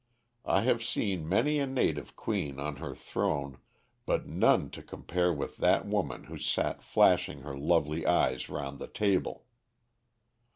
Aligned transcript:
I 0.47 0.61
have 0.61 0.81
seen 0.81 1.29
many 1.29 1.59
a 1.59 1.67
native 1.67 2.15
queen 2.15 2.57
on 2.59 2.77
her 2.77 2.95
throne, 2.95 3.59
but 4.07 4.25
none 4.25 4.71
to 4.71 4.81
compare 4.81 5.31
with 5.31 5.57
that 5.57 5.85
woman 5.85 6.23
who 6.23 6.39
sat 6.39 6.81
flashing 6.81 7.41
her 7.41 7.55
lovely 7.55 8.07
eyes 8.07 8.49
round 8.49 8.79
the 8.79 8.87
table. 8.87 9.45